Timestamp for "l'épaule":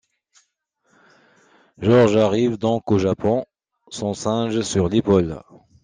4.89-5.39